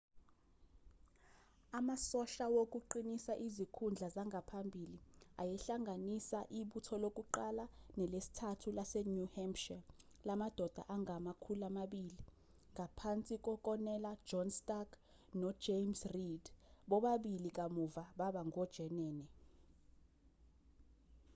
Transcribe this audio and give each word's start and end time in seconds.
amasosha 1.79 2.45
wokuqinisa 2.53 3.33
izikhundla 3.47 4.07
zangaphambili 4.15 4.97
ayehlanganisa 5.41 6.39
ibutho 6.59 6.95
lokuqala 7.03 7.65
nelesithathu 7.97 8.67
lase-new 8.77 9.27
hampshire 9.35 9.85
lamadoda 10.27 10.81
angama-200 10.95 12.15
ngaphansi 12.75 13.33
kokonela 13.45 14.11
john 14.29 14.47
stark 14.59 14.89
no-james 15.39 16.01
reed 16.15 16.45
bobabili 16.89 17.49
kamuva 17.57 18.03
baba 18.19 18.41
ngojenene 18.49 19.25